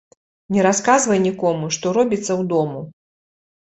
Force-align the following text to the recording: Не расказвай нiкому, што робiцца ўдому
Не 0.55 0.63
расказвай 0.67 1.23
нiкому, 1.29 1.71
што 1.79 1.95
робiцца 2.01 2.43
ўдому 2.43 2.79